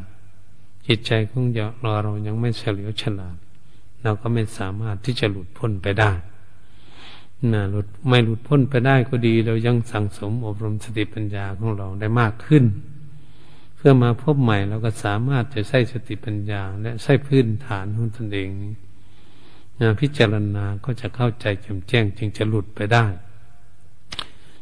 [0.87, 1.67] จิตใจของเรา
[2.05, 3.37] เรายังไม่เฉลียวฉลาด
[4.03, 6.13] เราก็ไม่สามารถที่จะหลุดพ้นไปได้
[7.53, 12.65] นะหลุดไม่หลุดพ้นไปได้ก็ดี เรายังสั่งสมอบรมสติปัญญาของเราได้มากขึ้น
[13.77, 18.75] เพื่อมาพบใหม่เราก็สามารถจะใช้สติปัญญา และใช้พื้นฐานของตนเองนี้
[19.81, 23.07] นะพิจารณาก็จะเข้าใจแจ่มแจ้ง จึงจะหลุดไปได้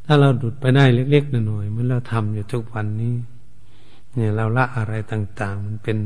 [0.05, 3.15] ถ้าเราหลุดไปได้เล็กๆหน้อยๆเมื่อเราทำอยู่ทุกวันนี้
[4.15, 5.99] เนี่ยเราละอะไรต่าง ๆ มันเป็น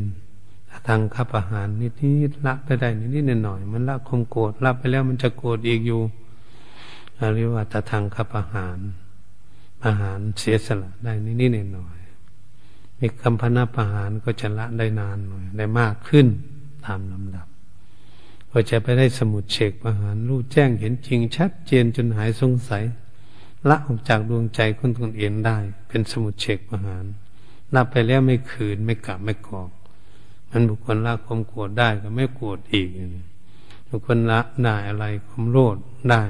[0.89, 6.01] ทางขับอาหารนิดๆละไปได้นิดๆหน่อยๆมันละคมโกรธละไปแล้วมันจะโกรธอีกอยู่
[7.35, 8.79] เรียกว่าตะทางขับอาหาร
[9.87, 16.27] อาหารเสียสละได้นิดๆหน่อยๆมีคำพนาประหารก็จะละได้นานหน่อยได้มากขึ้น
[16.87, 17.47] ตามลำดับ
[18.51, 22.85] ก็จะไปได้สมุดเฉกประหารรู้แจ้งเห็นจริงชัดเจนจนหายสงสัย
[23.69, 27.05] ละออกจากดวงใจคนตนเองได้ เป็นสมุดเฉกประหาร
[27.75, 29.71] ละไปแล้วไม่คืนไม่กลับไม่กอก
[30.51, 32.89] มันบุคคลละความโกรธได้ก็ไม่โกรธอีก
[33.89, 35.77] บุคคลละได้อะไรความโลภ
[36.11, 36.23] ได้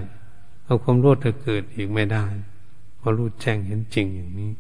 [0.65, 2.27] เอาความโลภจะเกิดอีกไม่ได้
[2.97, 4.51] เพราะรู้แจ้งเห็นจริงอย่างนี้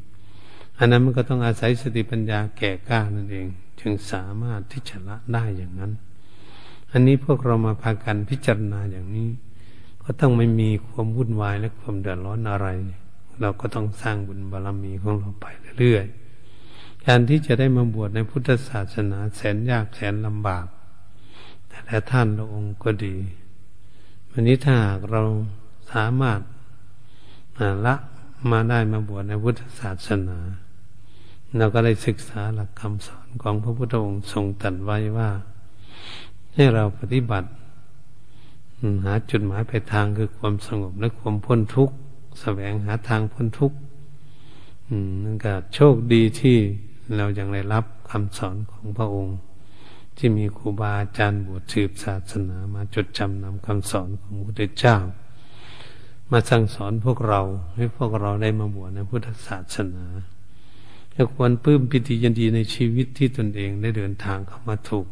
[0.78, 3.46] อันนั้นมันก็ต้องอาศัยสติปัญญาแก่กล้านั่นเอง
[3.80, 5.92] จึงสามารถที่จะละได้อย่างนั้น
[6.92, 9.28] อันนี้พวกเรามาพากันพิจารณาอย่างนี้
[10.02, 12.68] ก็ต้องไม่มีความวุ่นวายและความเดือดร้อนอะไร
[13.40, 15.46] เราก็ต้องสร้างบุญบารรมีของเราไป
[15.78, 16.23] เรื่อยๆ
[17.06, 20.66] การที่จะได้มาบวชในพุทธศาสนาแสนยากแสนลำบาก
[21.86, 23.16] แต่ท่านละองค์ก็ดี
[24.30, 25.22] วันนี้ถ้าหากเรา
[25.92, 26.40] สามารถ
[27.86, 27.94] ละ
[28.50, 30.38] มาได้มาบวชในพุทธศาสนา
[31.58, 35.30] เราก็ได้ศึกษาหลักคำสอนของพระพุทธองค์ทรงตรัสไว้ว่า
[36.54, 37.48] ให้เราปฏิบัติ
[39.04, 41.94] หาจุดหมายปลายทางคือความสงบและความพ้นทุกข์
[42.40, 43.76] แสวงหาทางพ้นทุกข์
[45.24, 46.58] นั่นก็โชคดีที่
[47.16, 49.38] เรายังได้รับคำสอนของพระองค์
[50.16, 54.96] ที่มีครูบาอาจารย์บวชสืบศาสนามาจดจำนำคำสอนของพระพุทธเจ้า
[56.30, 57.40] มาสั่งสอนพวกเรา
[57.74, 60.04] ให้พวกเราได้มาบวชในพุทธศาสนา
[61.14, 65.06] จะควรปลื้มปิติยินดีในชีวิตที่ตนเองได้เดินทางเข้ามาถูก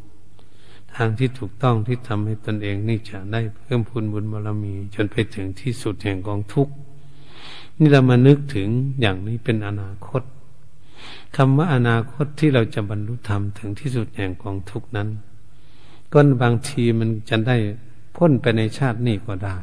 [0.96, 6.72] ทางที่ถูกต้องที่ทำให้ตนเองนี่จะได้เพิ่มพูนบุญบารมี จนไปถึงที่สุดแห่งกองทุกข์
[7.78, 8.68] นี่เรามานึกถึง
[9.00, 10.22] อย่างนี้เป็นอนาคต
[11.36, 15.08] คำว่าอนาคตที่เราจะบรรลุธรรมถึงที่สุดแห่งกองทุกนั้น
[16.12, 17.56] ก็บางทีมันจะได้
[18.16, 19.56] พ้นไปในชาตินี้ก็ได้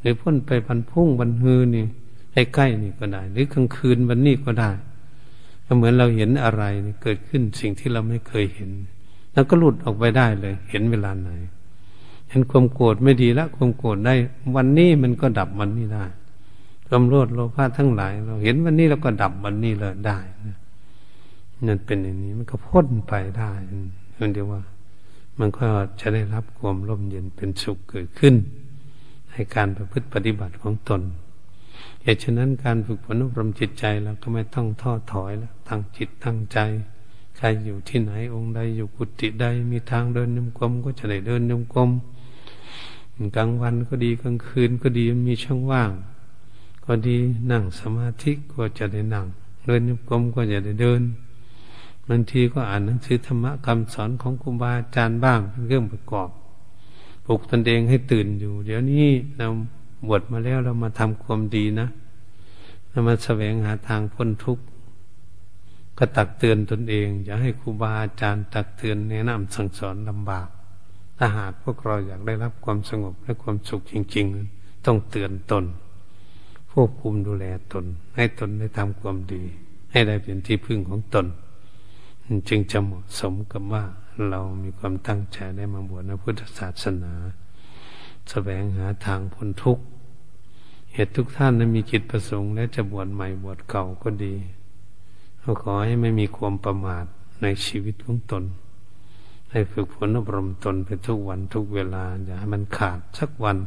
[0.00, 1.84] หรือพ้นไปพันพุ่งวันฮือนี่
[2.32, 4.70] ใกล้ๆนี่ก็ได้ หรือกลางคืนวันนี้ก็ได้
[5.66, 6.64] ก็เหมือนเราเห็นอะไร
[7.02, 8.70] เกิดขึ้นสิ่งที่เราไม่เคยเห็น
[9.32, 11.28] แล้วก็หลุดออกไปได้เลย เห็นเวลาไหน
[12.30, 14.14] เห็นความโกรธไม่ดีละความโกรธได้
[14.56, 16.04] วันนี้มันก็ดับวันนี้ได้
[16.86, 20.56] ความโลภโลภะทั้งหลาย เราเห็นวันนี้เราก็ดับวันนี้เลยได้นะ
[21.66, 23.50] นั่นเป็นอย่างนี้มันก็พ้นไปได้
[24.18, 24.60] นั่นเดียวว่า
[25.38, 25.66] มันก็
[26.00, 28.34] จะได้รับความร่มเย็นเป็นสุขเกิดขึ้น
[29.30, 31.02] ในการประพฤติปฏิบัติของตน
[32.02, 36.58] เหตุฉะนั้นการฝึกฝนอบรมจิตใจเราก็ไม่ต้องท้อถอยแล้วตั้งจิตตั้งใจ
[37.36, 41.90] ใครอยู่ที่ไหนองค์ใดอยู่กุฏิใดมีทางเดินยมกลมก็จะได้เดินยมกลม
[43.36, 45.90] กลางวันก็ดีกลางคืนก็ดีมีช่องว่าง
[46.84, 47.16] ก็ดี
[47.50, 49.26] นั่งสมาธิก็จะได้นั่ง
[49.66, 51.02] เดินยมกลมก็จะได้เดิน
[52.12, 56.28] บางทีก็อ่านหนังสือธรรมะคำสอนของครูบาอาจารย์บ้างเป็นเรื่องประกอบ
[57.24, 59.46] ปลุกตนเองให้ตื่นอยู่ เดี๋ยวนี้เรา
[60.06, 61.88] บวชมาแล้วเรามาทำความดีนะ
[62.90, 64.64] เรามาแสวงหาทางพ้นทุกข์
[65.98, 70.48] ก็ตักเตือนตนเอง อย่าให้ครูบาอาจารย์ตักเตือนแนะนำสั่งสอนลำบาก
[71.18, 75.64] ถ้าหากพวกเราอยากได้รับความสงบและความสุขจริง ๆ ต้องเตือนตน
[76.72, 77.84] ควบคุมดูแลตน
[78.16, 79.42] ให้ตนได้ทำความดี
[79.92, 81.26] ให้ได้เป็นที่พึ่งของตน
[82.48, 83.84] จึงจะเหมาะสมกับว่า
[84.30, 87.14] เรามีความตั้งใจได้มาบวชในพุทธศาสนา
[88.30, 89.84] สแสวงหาทางพ้นทุกข์
[90.92, 94.34] เหตุทุกท่านนั้นมีจิตประสงค์ และจะบวชใหม่บวชเก่าก็ดี
[95.40, 97.04] เราขอให้ไม่มีความประมาท
[97.42, 98.44] ในชีวิตของตน
[99.50, 103.58] ให้ฝึกฝนอบรมตนไปทุกวันทุกเวลา อย่าให้มันขาดสักวัน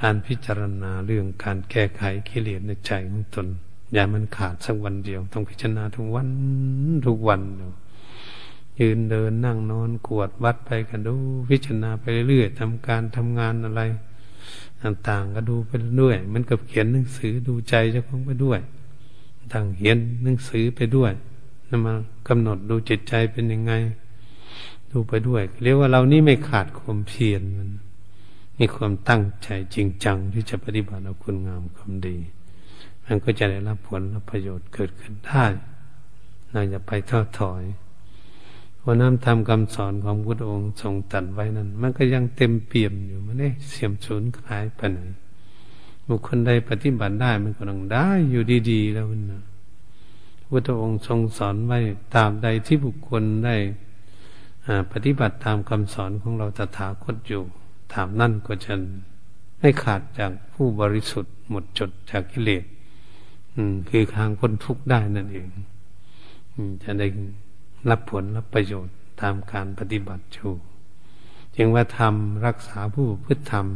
[0.00, 3.46] การพิจารณาเรื่องการแก้ไขกิเลสในใจของตน
[3.92, 6.28] อย่ามันขาดสักวันเดียว ต้องพิจารณาทุกวัน
[7.06, 7.42] ทุกวัน
[8.80, 11.14] ยืนเดินนั่งนอนกวดวัดไปกันดู
[11.50, 13.82] พิจารณาไปเรื่อยๆทำการทำงานอะไร
[14.82, 15.70] ต่างๆ ก็ดูไป
[16.02, 18.60] ด้วยมันกับเขียนหนังสือดูใจเจ้าของไปด้วย
[19.52, 21.12] ต่างเขียนหนังสือไปด้วย
[21.68, 21.94] นำมา
[22.28, 23.72] กำหนดดูจิตใจเป็นยังไง
[24.90, 27.70] ดูไปด้วย เรียกว่าเรานี่ไม่ขาดความเพียรมัน
[28.58, 32.16] มีความตั้งใจจริงจังที่จะปฏิบัติเอาคุณงามความดี
[33.12, 35.44] มันก็จะได้รับผลรับประโยชน์เกิดขึ้นได้
[36.52, 37.62] เราจะไปทอดถอย
[38.80, 44.98] พราะน้ำทำคำสอนของพุทธองค์ทรงตัดไว้นั้น มันก็ยังเต็มเปี่ยมอยู่มันได้เสียมสูญหายไปไหน
[46.08, 49.42] บุคคลใดปฏิบัติได้มันก็ต้องได้อยู่ดีๆแล้วนะ
[50.48, 51.78] พุทธองค์ทรงสอนไว้
[52.14, 53.56] ตามใดที่บุคคลได้
[54.92, 57.42] ปฏิบัติตามคำสอนของเราตถาคตอยู่
[57.92, 58.72] ถามนั่นก็จะ
[59.58, 62.64] ไม่ขาดจากผู้บริสุทธิ์หมดจดจากกิเลส
[63.90, 65.48] คือทางพ้นทุกข์ได้นั่นเอง
[66.82, 67.06] จะได้
[67.90, 70.52] รับผลรับประโยชน์ตามการปฏิบัติอยู่
[71.56, 73.66] จึงว่าทำรักษาผู้พฤติธรรม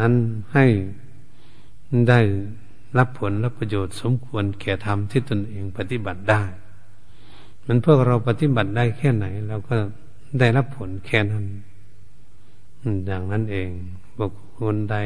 [0.00, 0.14] นั้น
[0.52, 0.66] ให้
[2.08, 2.20] ได้
[2.98, 6.42] รับผลรับประโยชน์สมควรแก่ธรรมที่ตนเองปฏิบัติได้
[7.66, 9.76] มันพวกเราปฏิบัติได้แค่ไหนเราก็
[10.38, 11.46] ได้รับผลแค่นั้น
[13.06, 13.68] อย่างนั้นเอง
[14.18, 14.96] บุคคลใด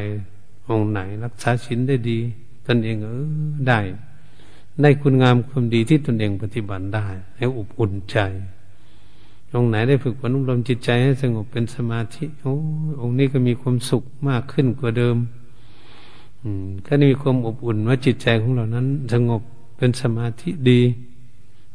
[0.67, 2.19] องค์ไหนรักษาศีลได้ดี
[2.67, 3.25] ตนเองเออ
[3.67, 3.79] ได้
[4.81, 7.05] ได้คุณงามความดีที่ตนเองปฏิบัติได้
[7.37, 8.17] ให้อบอุ่นใจ
[9.57, 12.55] องไหนได้ฝึกฝนอบรมจิตใจให้สงบเป็นสมาธิโอ้
[13.01, 15.17] องค์นี้ก็มีความสุขมากขึ้นกว่าเดิม
[16.43, 19.41] อืมก็มีความอบอุ่นว่าจิตใจของเรานั้น สงบ
[19.77, 20.81] เป็นสมาธิดี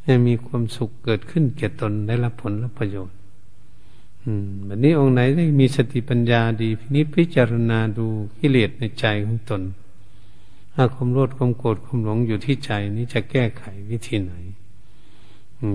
[0.04, 3.16] ให้มีความสุขเกิดขึ้นแก่ตนได้รับผลรับประโยชน์
[4.22, 8.06] อืมแบบนี้องค์ไหนได้มีสติปัญญาดีพินิจพิจารณาดู
[8.38, 9.62] กิเลสในใจของตน
[10.80, 14.32] ถ้าความโลภความโกรธความหลงอยู่ที่ใจนี้จะแก้ไขวิธีไหน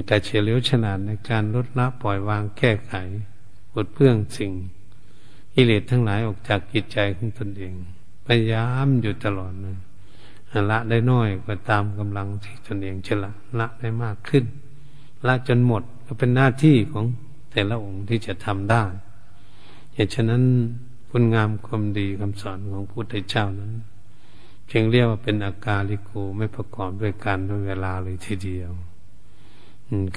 [0.05, 2.93] แต่เฉลียวฉลาดในการลดละปล่อยวางแก้ไข
[3.71, 4.51] ปลดเพื่องสิ่ง
[5.53, 7.73] กิเลสทั้งหลายออกจากจิตใจของตนเอง
[8.25, 9.77] พยายามอยู่ตลอดเลย
[10.71, 14.43] ละได้น้อยก็ตามกำลังที่ตนเองจะละละได้มากขึ้น
[15.27, 17.05] ละจนหมดก็เป็นหน้าที่ของ
[17.51, 18.83] แต่ละองค์ที่จะทำได้
[19.93, 20.43] เหตุฉะนั้น
[21.09, 23.73] คุณงามความดีคำสอนของพุทธเจ้านั้น
[24.71, 28.71] จึงเรียกว่าเป็นอาการลิโกไม่ประกอบด้วยการด้วยเวลาเลยทีเดียว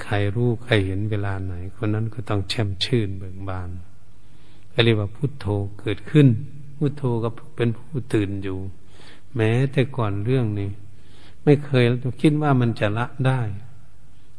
[0.03, 3.71] ใครรู้ใครเห็นเวลาไหน คนนั้นก็ต้องแช่มชื่นเบิกบาน
[4.73, 5.47] ก็เรียกว่าพุทโธ
[5.81, 6.29] เกิดขึ้น
[6.79, 8.59] พุทโธก็เป็นผู้ตื่นอยู่
[9.37, 10.71] แม้แต่ก่อนเรื่องนี้
[11.45, 11.85] ไม่เคย
[12.21, 13.41] คิดว่ามันจะละได้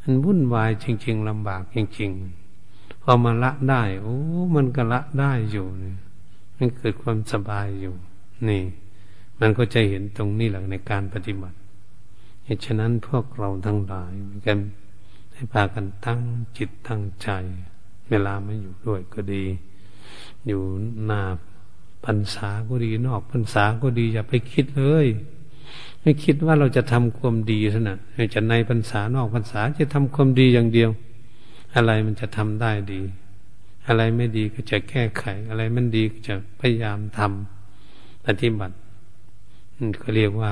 [0.02, 2.12] มันวุ่นวายจริง ๆลำบากจริง
[2.58, 4.18] ๆ พอมาละได้ โอ้
[4.56, 5.94] มันก็ละได้อยู่นี่
[6.58, 7.96] มันเกิดความสบายอยู่
[8.48, 8.64] นี่
[9.40, 11.58] มันก็จะเห็นตรงนี้แหละในการปฏิบัติ
[12.46, 14.14] เหตุฉะนั้นพวกเราทั้งหลาย
[14.48, 14.60] กัน
[15.34, 16.22] ให้พากันตั้ง
[16.58, 17.30] จิตตั้งใจ
[18.10, 19.44] เวลาไม่อยู่ด้วยก็ดี
[20.48, 20.62] อยู่
[21.06, 21.22] หน้า
[22.06, 25.08] พรรษาก็ดีนอกพรรษาก็ดีอย่าไปคิดเลย
[26.02, 27.98] ไม่คิดว่าเราจะทำความดีซะนะ
[28.34, 30.90] จะในพรรษานอกพรรษาจะทำความดีอย่างเดียว
[31.76, 33.02] อะไรมันจะทำได้ดี
[33.88, 38.76] อะไรไม่ดีก็จะแก้ไข อะไรมันดีก็จะพยายามทำปฏิบัติ
[40.02, 40.52] ก็เรียกว่า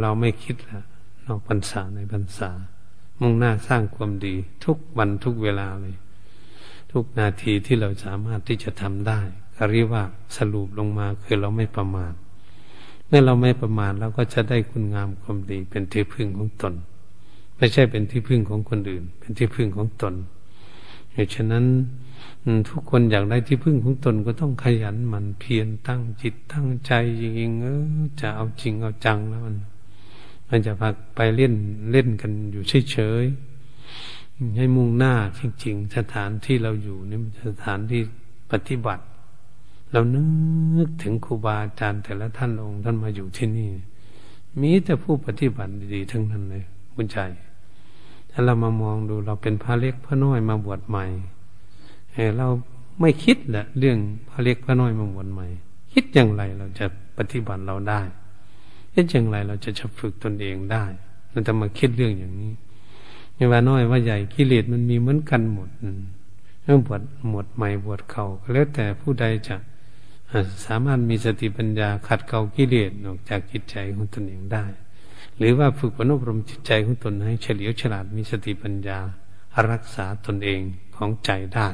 [0.00, 0.80] เราไม่คิดละ
[1.24, 2.50] นอกพรรษาในพรรษา
[3.20, 5.96] มุ่งหน้าสร้างความดี ทุกวันทุกเวลาเลย
[6.92, 9.20] ทุกนาทีที่เราสามารถที่จะทำได้
[9.56, 10.04] ก็เรียกว่า
[10.36, 12.14] สรุปลงมาคือเราไม่ประมาท
[13.06, 16.74] เมื่อเราไม่ประมาทเราก็จะได้คุณงามความดี เป็นที่พึ่งของตน
[17.56, 20.14] ไม่ใช่เป็นที่พึ่งของคนอื่น เป็นที่พึ่งของตน
[21.12, 21.64] เหตุฉะนั้น
[22.68, 27.84] ทุกคนอยากได้ที่พึ่งของตนก็ต้องขยันมันเพียรตั้งจิตตั้งใจจริงๆเออ
[28.20, 29.56] จะเอาจริงเอาจังแล้วมัน
[30.48, 31.54] มันจะพักไปเล่น
[31.92, 38.02] เล่นกันอยู่เฉยๆให้มุ่งหน้าจริงๆ สถานที่เราอยู่นี่มันสถานที่
[38.52, 39.04] ปฏิบัติ
[39.92, 43.70] เรานึกถึงครูบาอาจารย์แต่ละท่านองค์ท่านมาอยู่ที่นี่
[44.60, 46.64] มีแต่ผู้ปฏิบัติดีๆทั้งนั้นเลย
[46.96, 47.18] บุญใจ
[48.30, 51.04] ถ้าเรามามองดูเราเป็นพระเล็กพระน้อยมาบวชใหม่
[52.38, 52.48] เรา
[53.00, 53.98] ไม่คิดละเรื่อง
[54.30, 55.46] พระเล็กพระน้อยมาวชใหม่
[55.92, 56.86] คิดอย่างไรเราจะ
[57.18, 58.00] ปฏิบัติเราได้
[58.94, 60.84] คิดอย่างไรเราจะจะฝึกตนเองได้
[61.30, 62.52] เราจะมาคิดเรื่องอย่างนี้
[63.34, 65.68] ไม่ว่าน้อยว่าใหญ่กิเลสมันมีเหมือนกันหมด
[66.64, 69.56] เรื่องบวชหมดใหม่บวชเขาก็แล้วแต่ผู้ใดจะ
[70.66, 74.64] สามารถมีสติปัญญาขัดเกลากิเลสออกจากจิตใจของตนเองได้
[75.38, 78.98] หรือว่าฝึกอบรมจิตใจของตนให้เฉลียวฉลาดมีสติปัญญา
[79.70, 80.60] รักษาตนเอง
[80.96, 81.68] ของใจได้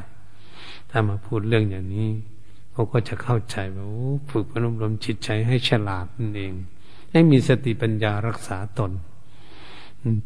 [0.90, 2.08] ถ้ามาพูดเรื่องอย่างนี้
[2.72, 3.84] เขาก็จะเข้าใจว่า
[4.30, 6.52] ฝึกฝนอบรมจิตใจให้ฉลาดนั่นเอง
[7.10, 8.92] ให้มีสติปัญญารักษาตน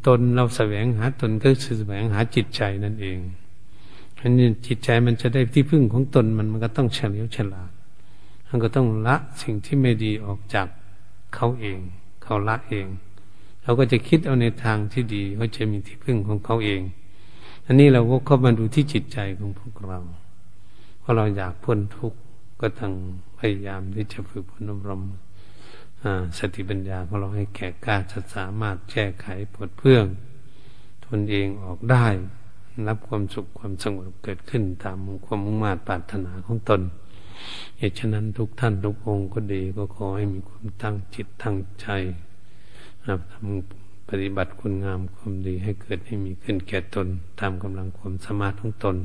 [0.07, 3.19] ตนเราแสวงหาตนก็คือแสวงหาจิตใจนั่นเอง
[4.19, 7.71] อันนี้จิตใจมันจะได้ที่พึ่งของตนมันมันก็ต้องเฉลียวฉลาด
[8.49, 10.67] มันก็ต้องละสิ่งที่ไม่ดีออกจาก
[11.35, 11.79] เขาเอง
[12.23, 12.87] เขาละเอง
[13.63, 16.81] เราก็จะคิดเอาในทางที่ดีเขาจะมีที่พึ่งของเขาเอง
[17.67, 20.01] อันนี้เราก็เข้ามาดูที่จิตใจของพวกเรา
[21.03, 22.19] พราะเราอยากพ้นทุกข์
[22.61, 22.93] ก็ต้อง
[23.39, 25.03] พยายามที่จะฝึกพนอบรม
[26.39, 30.05] สติปัญญาของเราให้แก่กล้าจะสามารถแก้ไขปลดเพื่อง
[31.05, 32.07] ตนเองออกได้
[32.89, 36.81] รับความสุขความสงบเกิดขึ้นตามความมุ่งมา่ปรารถนาของตน
[37.79, 41.87] เหตุฉะนั้นทุกท่านทุกองค์ก็ดีก็ขอให้มีความตั้งจิตตั้งใจ
[43.33, 47.07] ทำปฏิบัติคุณงามความดีให้เกิดให้มีขึ้นแก่ตน
[47.41, 48.97] ตามกำลังความสามารถของตน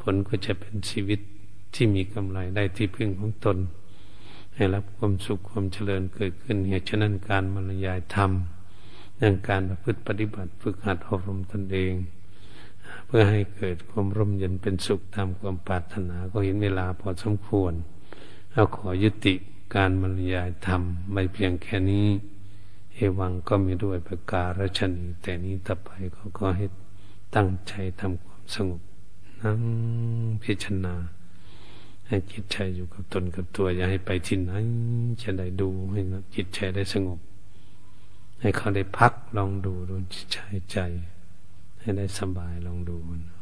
[0.00, 1.20] ผลก็จะเป็นชีวิต
[1.74, 3.58] ที่มีกำไรได้ที่พึ่งของตน
[4.54, 8.30] ให้รับความสุขความเจริญเกิดขึ้นเหตุฉะนั้นการบรรยายธรรม
[9.16, 11.92] เรื่องการประพฤติปฏิบัติฝึกหัดอบรมตนเอง
[13.06, 17.72] เพื่อให้เกิดความร่มเย็นเป็นสุขตามความปรารถนาก็เห็นเวลาพอสมควร
[18.52, 19.34] เราขอยุติ
[19.74, 22.08] การบรรยายธรรมไม่เพียงแค่นี้
[22.94, 26.66] เอวังก็มีด้วยประการชนีแต่นี้ต่อไปเขาก็ให้
[27.34, 28.80] ตั้งใจทำความสงบ
[29.40, 29.60] นั่ง
[30.42, 30.94] พิจารณา
[32.10, 34.52] ให้จิตใจอยู่กับตนกับตัว อย่าให้ไปที่ไหน
[35.22, 36.00] จะได้ดูให้
[36.34, 37.18] จิตใจได้สงบ
[38.40, 40.38] ให้เขาได้พักลองดูดูจิตใจ
[40.70, 40.78] ใจ
[41.80, 43.39] ให้ได้สบายลองดูนะ